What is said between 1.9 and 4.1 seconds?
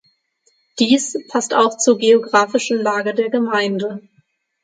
geografischen Lage der Gemeinde.